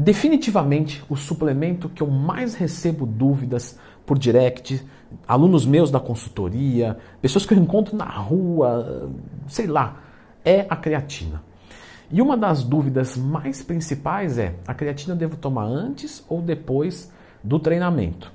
[0.00, 4.82] definitivamente o suplemento que eu mais recebo dúvidas por direct,
[5.28, 9.10] alunos meus da consultoria, pessoas que eu encontro na rua,
[9.46, 10.00] sei lá,
[10.42, 11.42] é a creatina.
[12.10, 17.12] E uma das dúvidas mais principais é: a creatina devo tomar antes ou depois
[17.44, 18.32] do treinamento?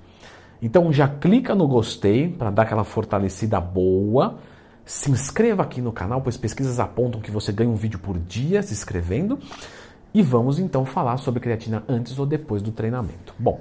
[0.61, 4.37] Então já clica no gostei para dar aquela fortalecida boa.
[4.85, 8.61] Se inscreva aqui no canal, pois pesquisas apontam que você ganha um vídeo por dia
[8.61, 9.39] se inscrevendo.
[10.15, 13.35] E vamos então falar sobre creatina antes ou depois do treinamento.
[13.37, 13.59] Bom,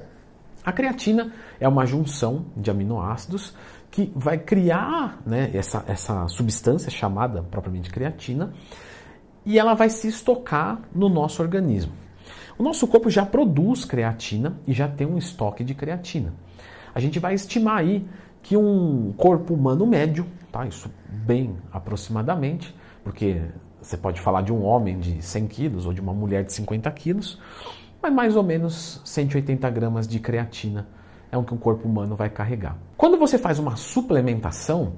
[0.64, 3.52] a creatina é uma junção de aminoácidos
[3.90, 8.52] que vai criar né, essa, essa substância chamada propriamente creatina
[9.44, 11.92] e ela vai se estocar no nosso organismo.
[12.56, 16.32] O nosso corpo já produz creatina e já tem um estoque de creatina.
[16.94, 18.06] A gente vai estimar aí
[18.44, 20.64] que um corpo humano médio, tá?
[20.64, 23.42] Isso bem aproximadamente, porque
[23.84, 26.90] você pode falar de um homem de 100 quilos ou de uma mulher de 50
[26.92, 27.38] quilos,
[28.00, 30.88] mas mais ou menos 180 gramas de creatina
[31.30, 32.78] é o que um corpo humano vai carregar.
[32.96, 34.94] Quando você faz uma suplementação,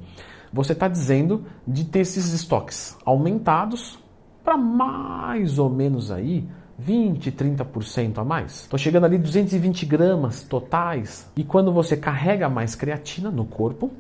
[0.53, 3.99] você está dizendo de ter esses estoques aumentados
[4.45, 8.63] para mais ou menos aí 20, 30% a mais.
[8.63, 11.29] Estou chegando ali 220 gramas totais.
[11.37, 13.91] E quando você carrega mais creatina no corpo,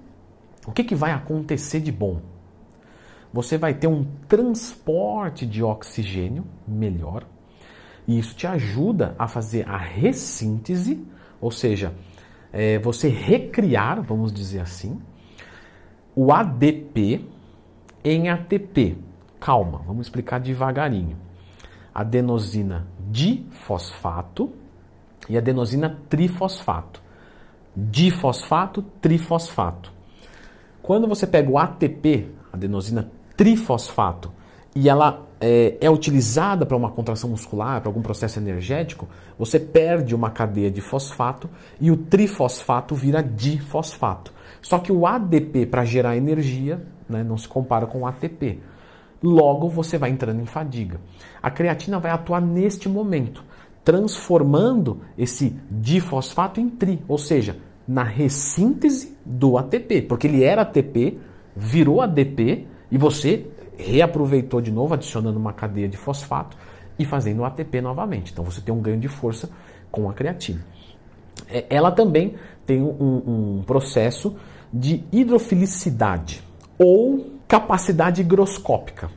[0.65, 2.21] o que, que vai acontecer de bom?
[3.37, 7.23] Você vai ter um transporte de oxigênio melhor.
[8.09, 11.07] E isso te ajuda a fazer a ressíntese,
[11.39, 11.93] ou seja,
[12.51, 14.99] é, você recriar, vamos dizer assim,
[16.15, 17.29] o ADP
[18.03, 18.97] em ATP
[19.39, 21.19] calma, vamos explicar devagarinho.
[21.95, 24.51] Adenosina difosfato
[25.29, 27.03] e adenosina trifosfato.
[27.77, 29.93] Difosfato, trifosfato.
[30.81, 34.33] Quando você pega o ATP, adenosina trifosfato,
[34.75, 40.15] e ela é, é utilizada para uma contração muscular, para algum processo energético, você perde
[40.15, 41.49] uma cadeia de fosfato
[41.81, 44.33] e o trifosfato vira difosfato.
[44.61, 48.61] Só que o ADP para gerar energia né, não se compara com o ATP.
[49.23, 51.01] Logo, você vai entrando em fadiga.
[51.43, 53.43] A creatina vai atuar neste momento,
[53.85, 61.19] transformando esse difosfato em tri, ou seja, na ressíntese do ATP, porque ele era ATP,
[61.55, 66.57] virou ADP e você reaproveitou de novo, adicionando uma cadeia de fosfato
[66.99, 68.33] e fazendo o ATP novamente.
[68.33, 69.51] Então você tem um ganho de força
[69.91, 70.65] com a creatina.
[71.49, 74.37] É, ela também tem um, um processo
[74.73, 76.43] de hidrofilicidade
[76.79, 79.11] ou capacidade higroscópica,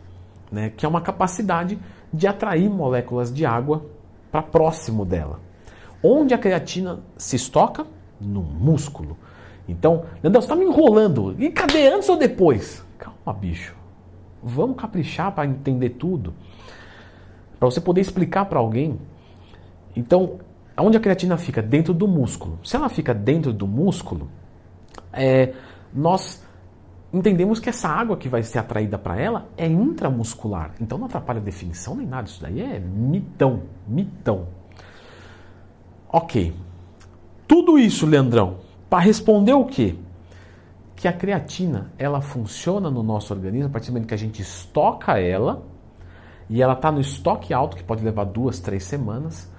[0.52, 1.80] né, que é uma capacidade
[2.14, 3.86] de atrair moléculas de água
[4.32, 5.40] para próximo dela.
[6.04, 7.86] Onde a creatina se estoca?
[8.22, 9.18] No músculo.
[9.72, 11.36] Então, Leandro, você está me enrolando.
[11.38, 12.84] E cadê antes ou depois?
[12.98, 13.76] Calma, bicho.
[14.42, 16.34] Vamos caprichar para entender tudo.
[17.60, 19.00] Para você poder explicar para alguém.
[19.96, 20.40] Então,
[20.78, 21.62] onde a creatina fica?
[21.62, 22.60] Dentro do músculo.
[22.64, 24.30] Se ela fica dentro do músculo,
[25.12, 25.54] é,
[25.94, 26.44] nós
[27.12, 30.74] entendemos que essa água que vai ser atraída para ela é intramuscular.
[30.80, 32.28] Então não atrapalha a definição nem nada.
[32.28, 34.48] Isso daí é mitão, mitão.
[36.08, 36.54] Ok.
[37.48, 38.58] Tudo isso, Leandrão,
[38.90, 39.96] para responder o quê?
[40.96, 44.42] Que a creatina, ela funciona no nosso organismo a partir do momento que a gente
[44.42, 45.64] estoca ela,
[46.50, 49.50] e ela está no estoque alto, que pode levar duas, três semanas,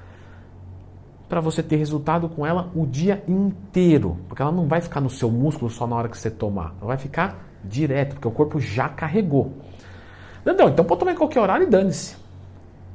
[1.28, 4.18] para você ter resultado com ela o dia inteiro.
[4.26, 6.74] Porque ela não vai ficar no seu músculo só na hora que você tomar.
[6.78, 9.52] Ela vai ficar direto, porque o corpo já carregou.
[10.44, 12.16] Então pode tomar em qualquer horário e dane-se.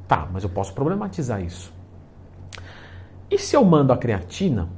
[0.06, 1.72] Tá, mas eu posso problematizar isso.
[3.30, 4.68] E se eu mando a creatina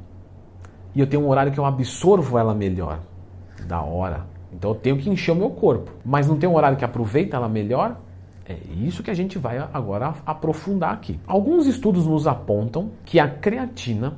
[0.95, 3.01] e eu tenho um horário que eu absorvo ela melhor?
[3.67, 4.27] Da hora.
[4.53, 5.93] Então eu tenho que encher o meu corpo.
[6.05, 7.97] Mas não tem um horário que aproveita ela melhor?
[8.47, 11.21] É isso que a gente vai agora aprofundar aqui.
[11.27, 14.15] Alguns estudos nos apontam que a creatina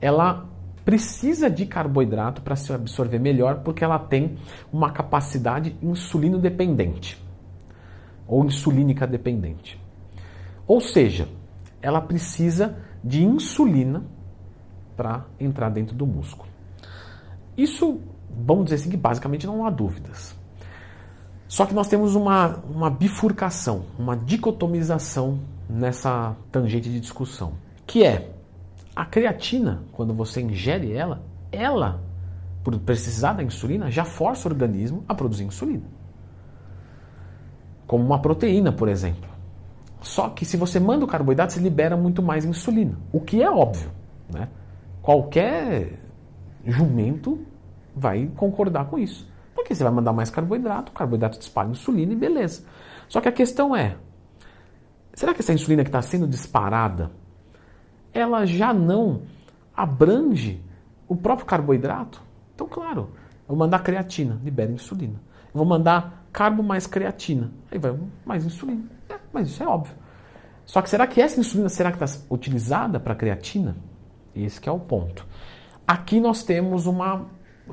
[0.00, 0.46] ela
[0.84, 4.36] precisa de carboidrato para se absorver melhor porque ela tem
[4.72, 7.24] uma capacidade insulino dependente
[8.26, 9.80] ou insulínica dependente.
[10.66, 11.28] Ou seja,
[11.80, 14.02] ela precisa de insulina
[14.96, 16.48] para entrar dentro do músculo.
[17.56, 18.00] Isso,
[18.30, 20.34] vamos dizer assim, que basicamente não há dúvidas.
[21.46, 25.38] Só que nós temos uma, uma bifurcação, uma dicotomização
[25.68, 27.52] nessa tangente de discussão,
[27.86, 28.34] que é
[28.94, 32.00] a creatina, quando você ingere ela, ela,
[32.62, 35.84] por precisar da insulina, já força o organismo a produzir insulina.
[37.86, 39.28] Como uma proteína, por exemplo.
[40.00, 43.50] Só que se você manda o carboidrato, você libera muito mais insulina, o que é
[43.50, 43.90] óbvio.
[44.32, 44.48] Né?
[45.04, 45.98] Qualquer
[46.64, 47.44] jumento
[47.94, 49.30] vai concordar com isso.
[49.54, 52.64] Porque você vai mandar mais carboidrato, o carboidrato dispara insulina e beleza.
[53.06, 53.98] Só que a questão é:
[55.12, 57.10] será que essa insulina que está sendo disparada
[58.14, 59.24] ela já não
[59.76, 60.64] abrange
[61.06, 62.22] o próprio carboidrato?
[62.54, 63.10] Então, claro,
[63.40, 65.20] eu vou mandar creatina, libera insulina.
[65.52, 68.84] Eu vou mandar carbo mais creatina, aí vai mais insulina.
[69.10, 69.94] É, mas isso é óbvio.
[70.64, 73.76] Só que será que essa insulina será que está utilizada para creatina?
[74.34, 75.26] Esse é o ponto.
[75.86, 77.26] Aqui nós temos uma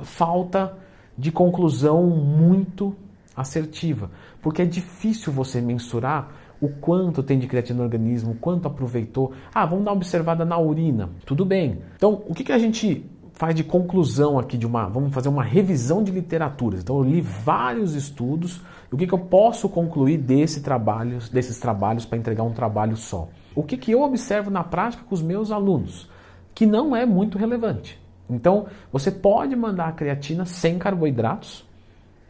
[0.04, 0.78] falta
[1.18, 2.96] de conclusão muito
[3.36, 4.12] assertiva,
[4.42, 6.32] porque é difícil você mensurar
[6.62, 9.34] o quanto tem de creatina no organismo, o quanto aproveitou.
[9.54, 11.10] Ah, vamos dar uma observada na urina.
[11.26, 11.82] Tudo bem.
[11.96, 13.04] Então, o que, que a gente
[13.34, 14.88] faz de conclusão aqui de uma.
[14.88, 16.82] Vamos fazer uma revisão de literaturas.
[16.82, 18.62] Então, eu li vários estudos.
[18.92, 23.30] O que, que eu posso concluir desse trabalho, desses trabalhos para entregar um trabalho só?
[23.56, 26.08] O que, que eu observo na prática com os meus alunos?
[26.54, 28.00] Que não é muito relevante.
[28.30, 31.68] Então, você pode mandar a creatina sem carboidratos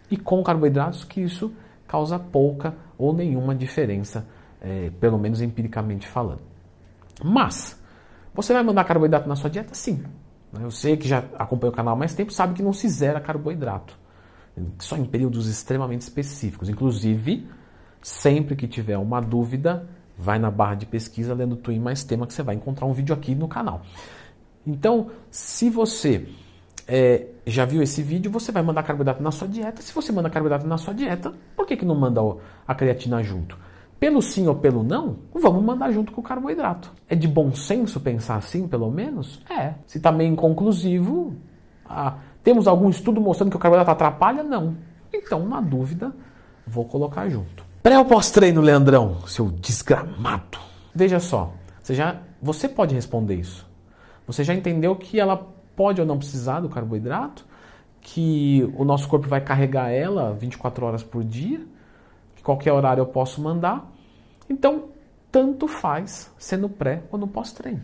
[0.09, 1.53] e com carboidratos, que isso
[1.87, 4.27] causa pouca ou nenhuma diferença,
[4.59, 6.41] é, pelo menos empiricamente falando.
[7.23, 7.79] Mas,
[8.33, 9.73] você vai mandar carboidrato na sua dieta?
[9.73, 10.03] Sim.
[10.59, 13.19] Eu sei que já acompanha o canal há mais tempo, sabe que não se zera
[13.19, 13.97] carboidrato.
[14.79, 16.67] Só em períodos extremamente específicos.
[16.67, 17.47] Inclusive,
[18.01, 19.87] sempre que tiver uma dúvida,
[20.21, 23.13] vai na barra de pesquisa lendo Twin mais tema que você vai encontrar um vídeo
[23.13, 23.81] aqui no canal.
[24.65, 26.27] Então, se você
[26.87, 29.81] é, já viu esse vídeo, você vai mandar carboidrato na sua dieta.
[29.81, 32.21] Se você manda carboidrato na sua dieta, por que, que não manda
[32.67, 33.57] a creatina junto?
[33.99, 36.91] Pelo sim ou pelo não, vamos mandar junto com o carboidrato.
[37.09, 39.41] É de bom senso pensar assim, pelo menos?
[39.49, 39.73] É.
[39.87, 41.35] Se está meio inconclusivo,
[41.83, 44.43] ah, temos algum estudo mostrando que o carboidrato atrapalha?
[44.43, 44.75] Não.
[45.11, 46.13] Então, na dúvida,
[46.65, 47.70] vou colocar junto.
[47.83, 49.21] Pré ou pós-treino, Leandrão?
[49.25, 50.59] Seu desgramado.
[50.93, 51.51] Veja só,
[51.81, 53.67] você, já, você pode responder isso.
[54.27, 57.43] Você já entendeu que ela pode ou não precisar do carboidrato,
[57.99, 61.65] que o nosso corpo vai carregar ela 24 horas por dia,
[62.35, 63.91] que qualquer horário eu posso mandar.
[64.47, 64.89] Então,
[65.31, 67.81] tanto faz sendo pré ou no pós-treino.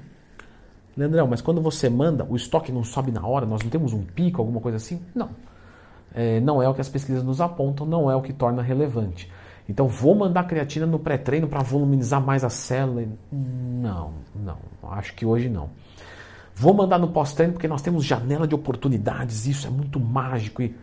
[0.96, 4.04] Leandrão, mas quando você manda, o estoque não sobe na hora, nós não temos um
[4.04, 5.02] pico, alguma coisa assim?
[5.16, 5.32] Não.
[6.14, 9.28] É, não é o que as pesquisas nos apontam, não é o que torna relevante.
[9.70, 13.06] Então, vou mandar creatina no pré-treino para voluminizar mais a célula?
[13.32, 14.58] Não, não.
[14.84, 15.70] Acho que hoje não.
[16.60, 20.64] Vou mandar no pós-treino porque nós temos janela de oportunidades, isso é muito mágico.
[20.64, 20.76] E...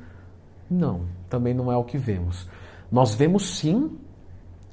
[0.70, 2.48] Não, também não é o que vemos.
[2.92, 3.98] Nós vemos sim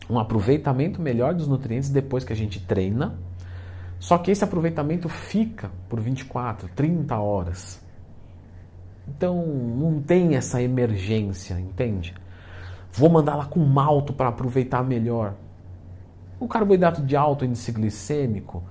[0.08, 3.18] um aproveitamento melhor dos nutrientes depois que a gente treina,
[3.98, 7.82] só que esse aproveitamento fica por 24, 30 horas.
[9.08, 12.14] Então não tem essa emergência, entende?
[12.94, 15.34] Vou mandar lá com malto para aproveitar melhor.
[16.40, 18.64] O carboidrato de alto índice glicêmico,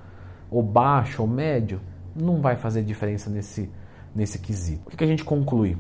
[0.50, 1.80] ou baixo ou médio,
[2.14, 3.70] não vai fazer diferença nesse,
[4.14, 4.82] nesse quesito.
[4.92, 5.78] O que a gente conclui?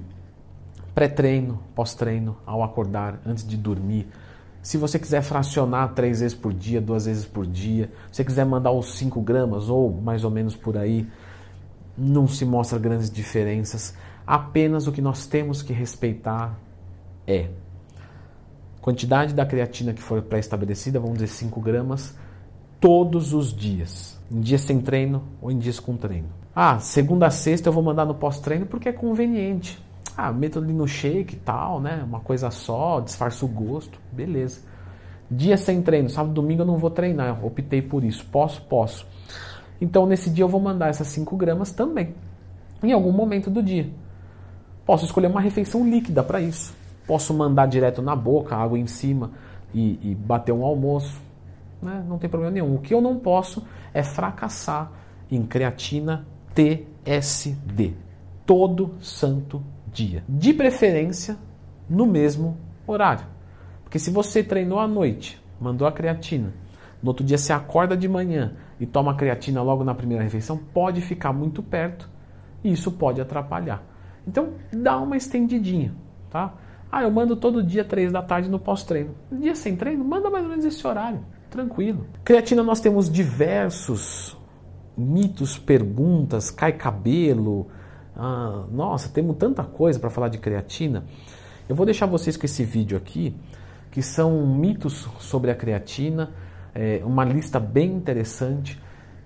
[0.94, 4.08] Pré-treino, pós-treino, ao acordar, antes de dormir.
[4.62, 8.44] Se você quiser fracionar três vezes por dia, duas vezes por dia, se você quiser
[8.44, 11.08] mandar os 5 gramas ou mais ou menos por aí,
[11.96, 13.94] não se mostra grandes diferenças.
[14.26, 16.58] Apenas o que nós temos que respeitar
[17.26, 17.48] é
[18.80, 22.16] quantidade da creatina que for pré-estabelecida, vamos dizer 5 gramas,
[22.80, 24.18] todos os dias.
[24.30, 26.28] Em dias sem treino ou em dias com treino.
[26.54, 29.78] Ah, segunda a sexta eu vou mandar no pós-treino porque é conveniente.
[30.16, 32.02] Ah, meto ali no shake e tal, né?
[32.04, 34.60] Uma coisa só, disfarça o gosto, beleza.
[35.30, 38.24] Dia sem treino, sábado domingo eu não vou treinar, eu optei por isso.
[38.26, 38.62] Posso?
[38.62, 39.06] Posso.
[39.80, 42.14] Então nesse dia eu vou mandar essas 5 gramas também,
[42.82, 43.88] em algum momento do dia.
[44.84, 46.74] Posso escolher uma refeição líquida para isso.
[47.10, 49.32] Posso mandar direto na boca, água em cima
[49.74, 51.20] e, e bater um almoço
[51.82, 52.04] né?
[52.06, 52.74] não tem problema nenhum.
[52.74, 54.90] O que eu não posso é fracassar
[55.30, 57.94] em creatina TSD
[58.44, 59.62] todo santo
[59.92, 60.22] dia.
[60.28, 61.36] De preferência
[61.88, 63.24] no mesmo horário.
[63.82, 66.52] Porque se você treinou à noite, mandou a creatina,
[67.02, 70.56] no outro dia você acorda de manhã e toma a creatina logo na primeira refeição,
[70.56, 72.08] pode ficar muito perto
[72.62, 73.82] e isso pode atrapalhar.
[74.26, 75.94] Então, dá uma estendidinha,
[76.30, 76.54] tá?
[76.90, 79.14] Ah, eu mando todo dia três da tarde no pós-treino.
[79.30, 81.20] Dia sem treino, manda mais ou menos esse horário
[81.50, 82.06] tranquilo.
[82.24, 84.36] Creatina nós temos diversos
[84.96, 87.66] mitos, perguntas, cai cabelo.
[88.16, 91.04] Ah, nossa, temos tanta coisa para falar de creatina.
[91.68, 93.34] Eu vou deixar vocês com esse vídeo aqui,
[93.90, 96.30] que são mitos sobre a creatina,
[96.74, 98.80] é, uma lista bem interessante.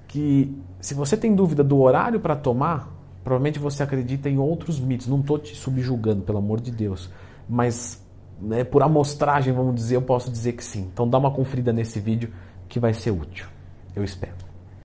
[0.09, 2.89] Que se você tem dúvida do horário para tomar,
[3.23, 5.07] provavelmente você acredita em outros mitos.
[5.07, 7.11] Não estou te subjugando, pelo amor de Deus,
[7.49, 8.03] mas
[8.41, 10.89] né, por amostragem, vamos dizer, eu posso dizer que sim.
[10.93, 12.33] Então dá uma conferida nesse vídeo
[12.69, 13.47] que vai ser útil.
[13.95, 14.54] Eu espero.